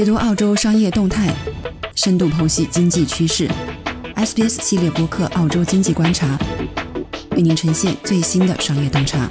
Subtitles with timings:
[0.00, 1.30] 解读澳洲商业动态，
[1.94, 3.46] 深度剖析经济趋势。
[4.16, 6.38] SBS 系列播客《澳洲经济观察》
[7.36, 9.28] 为您呈现最新的商业洞察。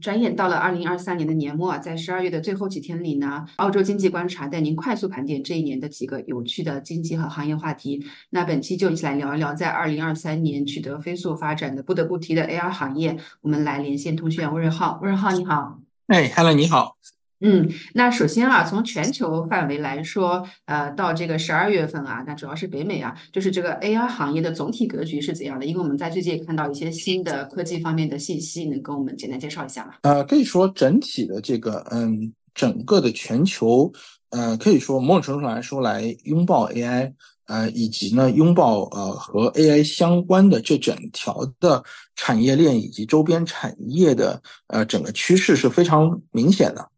[0.00, 8.02] 转眼到了二零二三年的年末啊，在十二月的最后几天里呢，澳洲经济观察带您快速盘点这一年的几个有趣的经济和行业话题。
[8.30, 13.18] 那本期就一起来聊一聊，在二零二三年取得飞速发展的不得不提的 AR 行业。
[13.42, 15.78] 我们来连线通讯员魏瑞浩，魏瑞浩你好。
[16.06, 16.96] 哎，Hello，你好。
[17.40, 25.66] 嗯，那首先啊，从全球范围来说，呃，到这个十二月份啊，那主要是北美啊，就是这个 AR 行业的总体格局是怎样的？
[25.66, 29.92] 因为我们在最近也看到一些新的科技方面的信息，能跟我们简单介绍一下吗？
[30.00, 33.92] 呃，可以说整体的这个，嗯，整个的全球，
[34.30, 37.12] 呃，可以说某种程度上来说，来拥抱 AI，
[37.48, 46.88] 呃，以及呢，拥抱呃和 AI 相关的这整条的产业链以及周边产业的，呃，整个趋势是非常明显的。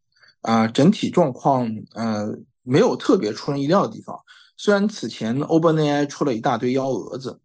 [0.43, 2.27] 啊，整体状况呃
[2.65, 4.17] 没有特别出人意料的地方。
[4.57, 7.39] 虽然此前 OpenAI 出了一大堆幺蛾子，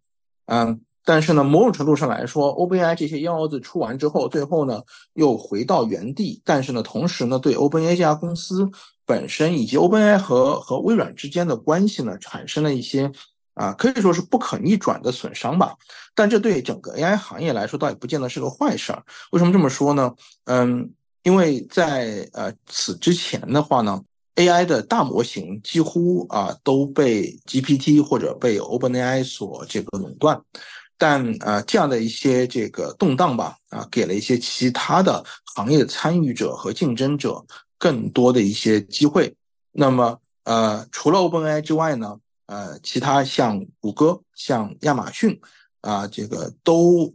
[0.46, 4.82] 嗯，但是呢，某种程度上来说，OpenAI 这些幺蛾子出完之后，最后呢
[5.14, 6.42] 又回到原地。
[6.44, 8.68] 但是呢，同时呢，对 OpenAI 这家公司
[9.06, 13.10] 本身以及 OpenAI 和和微软之间的关系呢，产生了一些
[13.54, 15.74] 啊，可以说是不可逆转的损伤吧。
[16.16, 19.02] 但这对整个 AI 行业来说，倒也不见得是个坏事儿。
[19.30, 20.12] 为什么这么说呢？
[20.46, 20.92] 嗯。
[21.24, 24.00] 因为在呃此之前的话呢
[24.36, 30.38] ，AI 的大模型几乎啊都被 GPT 或者被 OpenAI 所这个垄断，
[30.98, 35.24] 但呃这样的一些这个动荡吧啊，给了一些其他的
[35.56, 37.42] 行业参与者和竞争者
[37.78, 39.34] 更多的一些机会。
[39.72, 45.40] 那么呃除了 OpenAI 之外呢，呃其他像谷歌、像亚马逊
[45.80, 47.14] 啊这个都。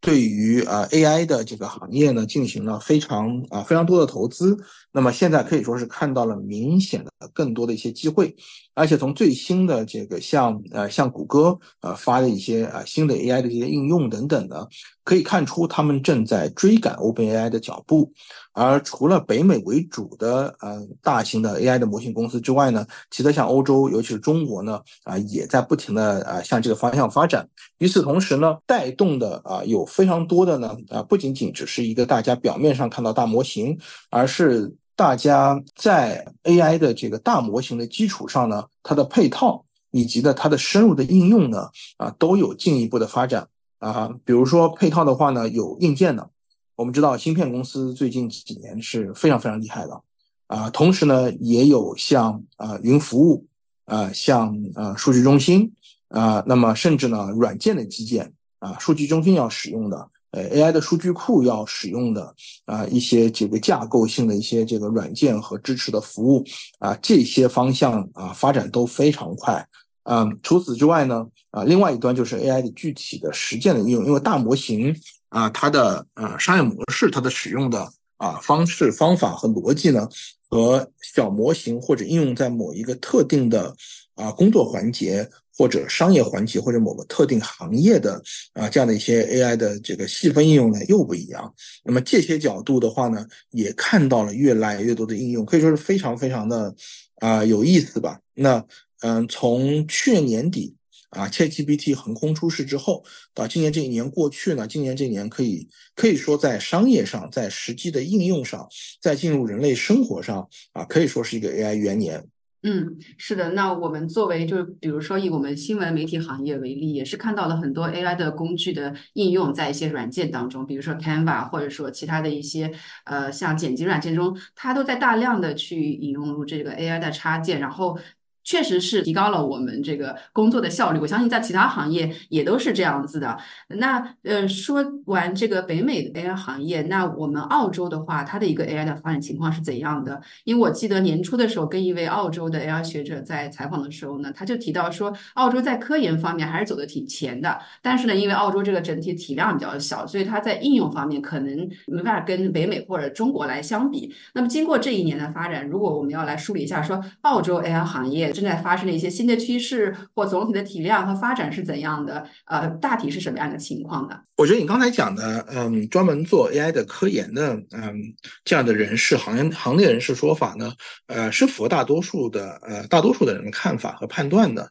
[0.00, 4.56] 对于呃 AI 的这个行业呢，进行了非常啊非常多的投资。
[4.92, 8.34] 那么现在可以说是看到了明显的更多的一些机会，
[8.74, 14.66] 而且从最新的这个像呃像谷歌呃发的一些啊新的 AI 的这些应用等等呢，
[15.04, 18.12] 可以看出他们正在追赶 OpenAI 的脚步。
[18.58, 27.48] 而除了北美为主的呃大型的 AI 的模型公司之外呢，其他像欧洲，尤其是中国呢啊也在不停的啊向这个方向发展。
[27.78, 33.78] 与此同时呢，带动的啊有非常多的呢啊不仅仅只是一个大家表面上看到大模型，
[34.10, 43.46] 而是大家在 AI 的这个大模型的基础上呢，它的配套以及的它的深入的应用呢啊都有进一步的发展
[43.78, 46.28] 啊，比如说配套的话呢有硬件的。
[46.78, 50.00] 我们知道芯片公司最近几年是非常非常厉害的，
[50.46, 53.44] 啊，同时呢，也有像啊云服务，
[53.86, 55.72] 啊像啊数据中心，
[56.06, 62.32] 啊，那么甚至呢软件的基建，啊数据中心要使用的，呃 AI 的数据库要使用的，
[62.66, 66.44] 啊一些这个架构性的一些这个软件和支持的服务，
[66.78, 69.66] 啊这些方向啊发展都非常快，
[70.04, 74.94] 嗯，除此之外呢，啊另外一端就是 AI 的具体的实践的应用，因为大模型。
[75.28, 80.08] 啊，它的呃商业模式，它的使用的啊方式、方法和逻辑呢，
[80.48, 83.74] 和小模型或者应用在某一个特定的
[84.14, 88.22] 啊工作环节或者商业环节或者某个特定行业的
[88.54, 91.52] 啊这样的一些 AI 的这个细分应用呢又不一样。
[91.84, 96.74] 那么这些角度的话呢，也看到了越来越多的应用，可以说是非常非常的
[97.16, 98.18] 啊有意思吧。
[98.34, 98.64] 那
[99.00, 100.74] 嗯，从去年年底。
[101.10, 103.02] 啊，ChatGPT 横空出世之后，
[103.32, 108.68] 到今年这一年过去呢，今年这一年可以可以说在商业上，在实际的应用上，
[109.00, 112.22] 在进入人类生活上啊，可以说是一个 AI 元年。
[112.64, 113.50] 嗯，是的。
[113.52, 122.70] 那我们作为就是比如说以我们新闻媒体行业为例，也是看到了很多 AI 的工具的应用在一些软件当中，比如说 Canva 或者说其他的一些
[123.04, 127.98] 呃像剪辑软件中，它都在大量的去引用入这个 AI 的插件，然后。
[128.48, 133.36] 确实是提高了我们这个工作的效率，我相信在其他行业也都是这样子的。
[133.68, 140.18] 那呃，说完这个北美的 AI 行业，那我们澳洲的话，它的一个 AI 的发展情况是怎样的？
[140.44, 154.10] 因为我记得年初的时候跟一位澳洲的 AI 学者在采访的时候呢，他就提到说，澳洲在科研方面还是走的挺前的，但是呢，因为澳洲这个整体体量比较小，所以它在应用方面可能没办法跟北美或者中国来相比。
[154.32, 158.32] 那么经过这一年的发展，如果我们要来梳理一下，说澳洲 AI 行业。
[158.40, 162.24] 正在发生的一些新的趋势或总体的体量和发展是怎样的？
[162.46, 164.16] 呃，大体是什么样的情况呢？
[164.36, 168.14] 我觉得你刚才讲的，嗯，专门做 AI 的科研的，嗯，
[168.44, 170.72] 这样的人士行业行业人士说法呢，
[171.06, 174.70] 呃，是符合大多数的呃大多数的人的看法和判断的。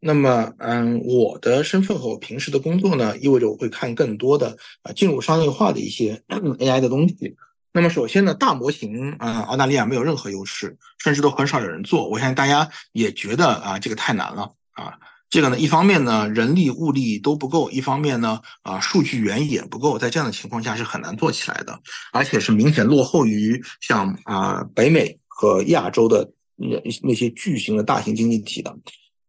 [0.00, 7.36] 那么，嗯，我的身份和我平时的工作呢，意味着我会看更多的啊进入商业化的一些 AI 的东西。
[7.72, 12.08] 那么首先呢，大模型啊，澳大利亚没有任何优势，甚至都很少有人做。
[12.08, 14.94] 我相信大家也觉得啊，这个太难了啊。
[15.30, 19.98] 这个呢，一方面呢，人力物力都不够；一方面呢，啊，数据源也不够。
[19.98, 21.78] 在这样的情况下是很难做起来的，
[22.12, 28.74] 而且是明显落后于像啊北美和亚洲的那那些巨型的大型经济体的。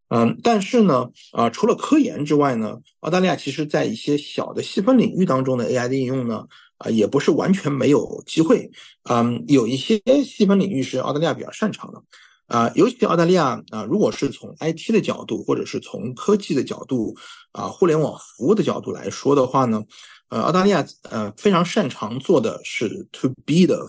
[0.07, 6.45] 嗯，但是呢，啊，除了科研之外呢，澳大利亚其实在一些小的细分领域当中的 AI 的应用呢，
[6.79, 8.69] 啊，也不是完全没有机会。
[9.03, 12.03] 嗯，有一些细分领域是澳大利亚比较擅长的。
[12.47, 17.15] 啊，尤其澳大利亚啊，如果是从 IT 的角度，或者是从科技的角度，
[17.51, 19.83] 啊，互联网服务的角度来说的话呢，
[20.29, 23.87] 呃，澳大利亚呃非常擅长做的是 To B 的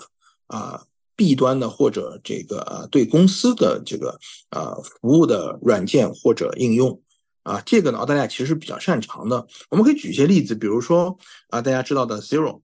[0.49, 0.85] 啊
[1.17, 4.19] B 端的或者这个呃对公司的这个
[4.51, 7.01] 啊服务的软件或者应用
[7.45, 9.47] 啊，这个呢澳大利亚其实是比较擅长的。
[9.71, 11.17] 我们可以举一些例子，比如说
[11.49, 12.61] 啊大家知道的 Zero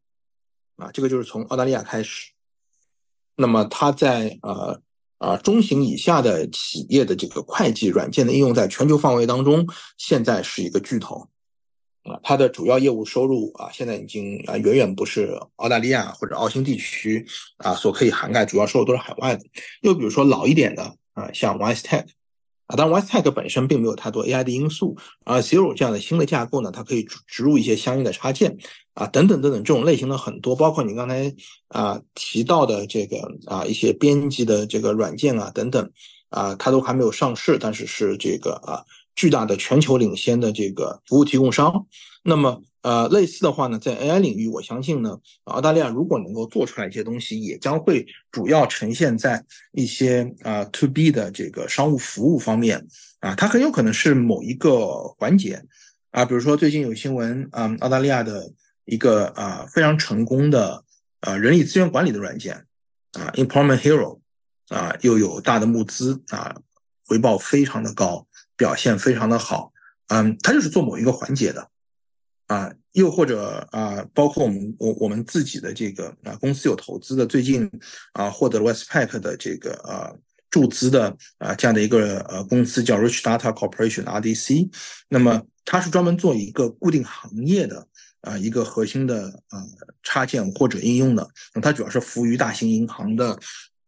[0.76, 2.30] 啊，这个就是从澳大利亚开始，
[3.36, 4.80] 那么它在呃。
[5.18, 11.26] 啊，中型以下的企业的这个会计软件的应用，在全球范围当中，现在是一个巨头。
[12.02, 17.26] 啊，它的主要业务收入啊，现在已经啊，远远不是澳大利亚或者澳新地区
[17.56, 19.42] 啊所可以涵盖，主要收入都是海外的。
[19.80, 20.82] 又比如说老一点的
[21.14, 22.04] 啊，像 WiseTech。
[22.66, 28.56] 啊，当然，WiseTech 本身并没有太多 AI 的因素，而 Zero 这样的新的架构呢，它可以植入一些相应的插件，
[28.94, 31.34] 啊，等等等等，这种类型的很多，包括你刚才
[31.68, 35.90] 啊提到的这个啊一些编辑的这个软件啊等等，
[36.30, 38.82] 啊，它都还没有上市，但是是这个啊
[39.14, 41.86] 巨大的全球领先的这个服务提供商，
[42.22, 42.62] 那么。
[42.86, 52.86] 呃，类似的话呢，在 AI 领域，我相信呢，澳大利亚如果能够做出来一些东西，也将会主要呈现在一些啊 To B 的这个商务服务方面
[53.18, 54.86] 啊，它很有可能是某一个
[55.18, 55.60] 环节
[56.12, 58.52] 啊，比如说最近有新闻啊，澳大利亚的
[58.84, 60.84] 一个啊非常成功的
[61.18, 62.54] 啊人力资源管理的软件
[63.14, 64.20] 啊，Employment Hero
[64.68, 66.54] 啊，又有大的募资啊，
[67.04, 69.72] 回报非常的高，表现非常的好，
[70.06, 71.68] 嗯，它就是做某一个环节的。
[72.46, 77.68] 啊，又或者啊，包括我们我我们自己的这个啊公司有投资的，最近
[78.12, 80.14] 啊获得了 Westpac 的这个啊
[80.48, 84.70] 注资的啊这样的一个呃公司叫 Rich Data Corporation RDC，
[85.08, 87.86] 那么它是专门做一个固定行业的
[88.20, 89.66] 啊一个核心的呃
[90.04, 93.36] 插件或者应用的，那它主要是服务于大型银行的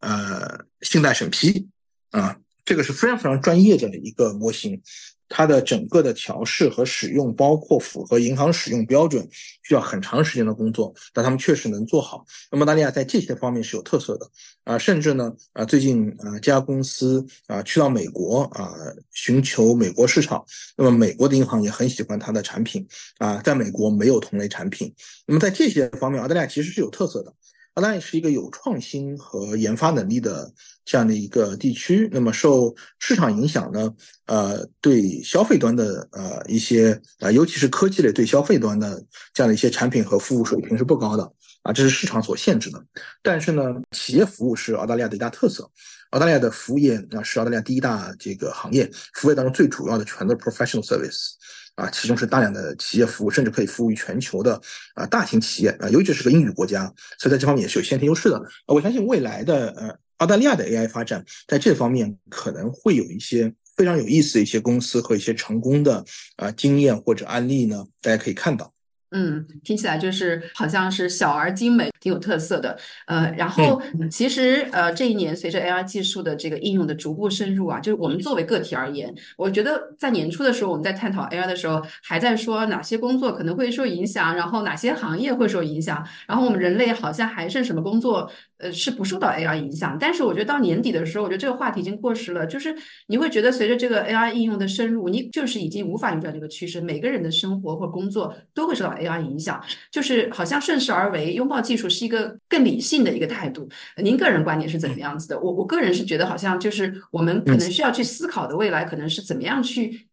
[0.01, 1.69] 呃信贷审批
[2.11, 4.83] 啊，这个是非常非常专业的一个模型。
[5.29, 9.29] 它的整个的调试和使用，包括符合银行使用标准，
[9.63, 12.25] 需要很长时间的工作，但他们确实能做好。
[12.51, 14.29] 那么澳大利亚在这些方面是有特色的
[14.65, 18.73] 啊，甚至呢啊，最近啊这家公司啊去到美国啊
[19.13, 20.45] 寻求美国市场，
[20.77, 22.87] 那么美国的银行也很喜欢它的产品
[23.19, 24.95] 啊，在美国没有同类产品。
[25.27, 27.33] 那么在这些方面，澳大利亚其实是有特色的。
[27.79, 30.53] 澳大利亚是一个有创新和研发能力的
[30.85, 32.09] 这样的一个地区。
[32.13, 33.95] 那么受市场影响呢？
[34.27, 39.01] 呃，对消费端的呃一些啊，尤其是科技类对消费端的
[39.33, 41.33] 这样的一些产品和服务水平是不高的
[41.69, 42.83] 啊，这是市场所限制的。
[43.23, 45.71] 但是呢，企业服务是澳大利亚的一大特色。
[46.13, 51.33] 澳大利亚的服务业啊，是澳大利亚第一大这个行业，服务业当中最主要的全都是 professional service。
[51.75, 54.59] 啊，其中是大量的企业服务，甚至可以服务于全球的
[54.95, 58.43] 啊大型企业啊，尤其是个英语国家，所以在这方面也是有先天优势的。
[58.67, 66.03] 我相信未来的呃澳大利亚的 AI 发展，在这方面可能会有一些非常有意思的一些公司和一些成功的
[66.37, 68.73] 啊经验或者案例呢，大家可以看到。
[69.11, 72.79] 嗯，听起来就是好像是小而精美，挺有特色的。
[73.07, 89.97] 呃，然后其实呃这一年随着 AI 技术的这个应用的逐步深入啊，就是我们作为个体而言，我觉得在年初的时候我们在探讨 AI 的时候，还在说哪些工作可能会受影响，然后哪些行业会受影响，然后我们人类好像还剩什么工作呃是不受到 AI 影响。
[89.99, 98.99] 但是我觉得到年底的时候，我觉得这个话题已经过时了，就是你会觉得随着这个 AI 应用的深入，你就是已经无法扭转这个趋势，每个人的生活或工作都会受到。
[98.99, 99.63] AI 影响，
[99.93, 103.69] 就是好像顺势而为，拥抱技术是一个更理性的一个态度。
[104.03, 105.39] 您个人观点是怎么样子的？
[105.39, 110.09] 我我个人是觉得，好像就是我们可能需要去思考的未来，可能是怎么样去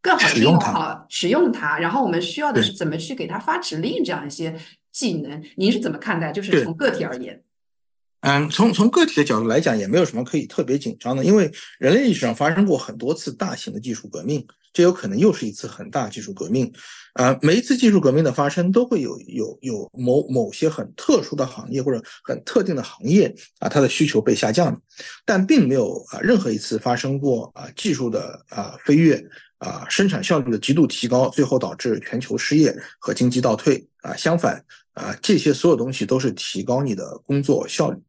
[0.00, 1.78] 更好的用好使用它。
[1.78, 4.56] 然后我们需要的是怎么去给它发指令这样一些
[4.90, 5.44] 技能。
[5.56, 6.32] 您是怎么看待？
[6.32, 7.38] 就是从个体而言。
[8.26, 16.72] 嗯，从从个体的角度来讲，也没有什么可以特别紧张的，因为人类历史上发生过很多次大型的技术革命，这有可能又是一次很大技术革命。
[17.12, 24.80] 啊，每一次技术革命的发生，都会有有有某某些很特殊的行业或者很特定的行业啊，它的需求被下降，
[25.26, 29.22] 但并没有啊任何一次发生过啊技术的啊飞跃。
[29.58, 34.14] 啊生产效率的极度提高，最后导致全球失业和经济倒退啊。
[34.14, 34.62] 相反
[34.94, 38.00] 啊，这些所有东西都是提高你的工作效率。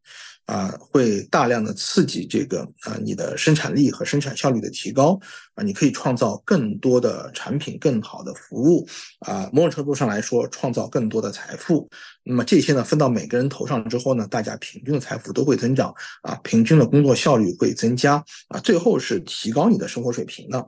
[0.46, 5.18] 啊，会大量的刺激这个啊，你的生产力和生产效率的提高
[5.54, 8.86] 啊，你可以创造更多的产品、更好的服务
[9.26, 11.88] 啊，某种程度上来说，创造更多的财富。
[12.22, 20.64] 那么这些呢，分到每个人头上之后呢，大家平均的财富都会增长啊，平均的工作效率会增加啊，最后是提高你的生活水平的。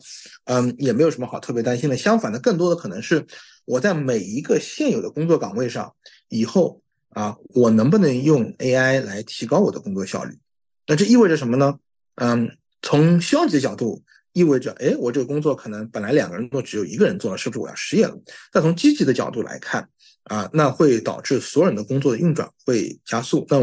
[0.46, 1.96] 嗯，也没有什么好特别担心的。
[1.96, 3.24] 相反的，更多的可能是
[3.64, 5.94] 我在每一个现有的工作岗位上
[6.28, 6.82] 以后。
[7.10, 10.38] 啊，我能不能用 AI 来提高我的工作效率？
[10.86, 11.78] 那这意味着什么呢？
[12.16, 18.16] 嗯，从消极的角度，意味着，哎，我这个工作可能本来两个人做，只有一个人做了，是不是我要失业了？
[18.52, 19.88] 但从积极的角度来看，
[20.24, 23.46] 啊，那会导致所有人的工作的运转会加速。
[23.48, 23.58] 那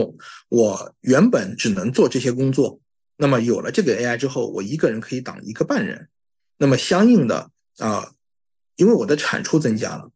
[0.50, 2.80] 我原本只能做这些工作，
[3.18, 6.08] 那么有了这个 AI 之后，我一个人可以挡一个半人。
[6.58, 7.50] 那么相应的
[7.80, 8.12] 啊，
[8.76, 10.10] 因为我的产出增加了。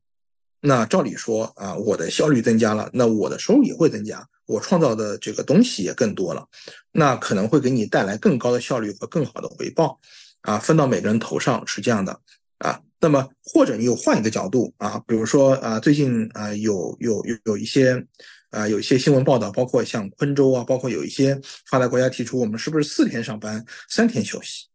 [0.62, 6.46] 那照理说啊，我的效率增加了，那我的收入也会增加，我创造的这个东西也更多了，
[6.92, 10.00] 那可能会给你带来更高的效率和更好的回报，
[10.42, 12.20] 啊，分到每个人头上是这样的
[12.58, 12.82] 啊。
[13.00, 18.06] 那么或者你又换一个角度啊，比如说啊，最近啊有有有有一些
[18.50, 21.40] 啊有一些新闻报道，包括像昆州啊，包括有一些
[21.70, 24.66] 发达国家提出，我们是不是四天上班，三天休息？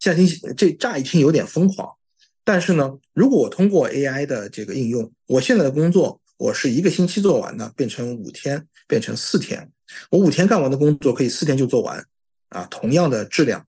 [0.00, 1.88] 现在听这乍一听有点疯狂。
[2.44, 9.70] 但是呢，如果我通过 AI 的这个应用，我现在的工作我是一个星期做完的，变成五天，变成四天，
[10.10, 12.04] 我五天干完的工作可以四天就做完，
[12.50, 13.66] 啊，同样的质量，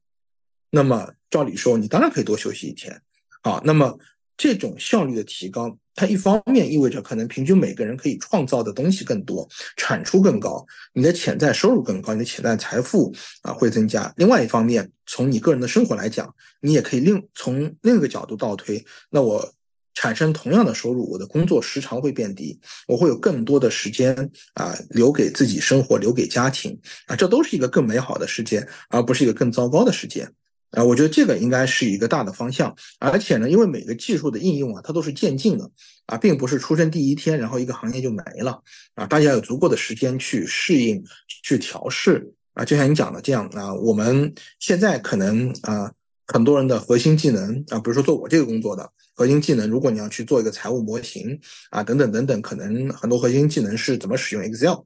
[0.71, 3.01] 那么照理说你当然可以多休息一天，
[3.43, 3.99] 啊，那么
[4.37, 5.79] 这种效率的提高。
[5.97, 14.13] 它一方面意味着可能平均每个人可以创造的东西更多，产出更高，你的潜在收入更高，你的潜在财富啊会增加。
[14.19, 19.51] 另外一方面，从你个人的生活来讲，你也可以另从另一个角度倒推，那我
[19.95, 24.15] 产生同样的收入，我的工作时长会变低，我会有更多的时间
[24.53, 30.29] 啊留给自己生活，留给家庭啊，这都是一个更美好的世界，而不是一个更糟糕的世界。
[30.73, 35.71] 啊，我觉得这个应该是一个大的方向，而且呢，因为每个技术的应用啊，它都是渐进的
[36.07, 38.63] 啊，并不是出生第一天，然后一个行业就没了
[38.95, 41.03] 啊，大家有足够的时间去适应、
[41.43, 42.65] 去调试啊。
[42.65, 45.91] 就像你讲的这样啊，我们现在可能啊，
[46.27, 54.81] 很多人的核心技能啊，比如说做我这个工作的核心技能，如果你要去做一个财务模型啊，等等等等，可能很多核心技能是怎么使用 Excel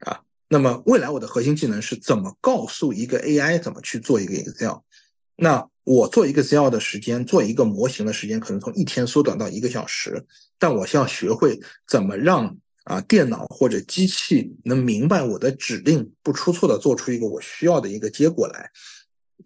[0.00, 0.20] 啊。
[0.48, 4.76] 那么未来我的核心技能是怎么告诉一个 AI 怎么去做一个 Excel。
[5.36, 10.24] 那我做一个 Excel 的时间，做一个模型的时间，可能从一天缩短到一个小时。
[10.58, 18.70] 但我需要学会怎么让啊电脑或者机器能明白我的指令，不出错的做出一个我需要的一个结果来。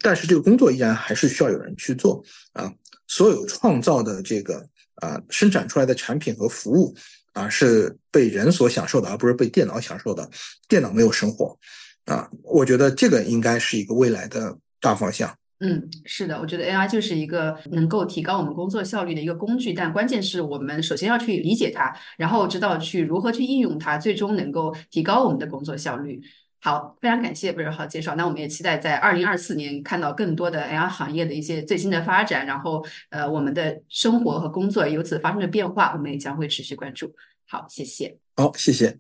[0.01, 2.73] 但是这个工作依然还是需要有人去做啊。
[3.09, 4.65] 所有创造的这个
[4.97, 6.95] 啊生产出来的产品和服务
[7.33, 10.29] 啊是被人所享受的，而不是被电脑享受的。
[10.69, 11.59] 电脑没有生活
[12.05, 15.35] 啊，我觉得这个应该是一个未来的大方向。
[15.61, 26.21] 嗯，是的，我觉得 AI 就是一个能够提高我们工作效率的一个工具，但关键是我们首先要去理解它，然后知道去如何去应用它，最终能够提高我们的工作效率。
[26.61, 37.13] 好，非常感谢贝尔浩介绍，那我们也期待在二零二四年看到更多的 AI 行业的一些最新的发展，然后呃，我们的生活和工作由此发生的变化，我们也将会持续关注。
[37.49, 38.17] 好，谢谢。
[38.37, 38.97] 好，谢谢。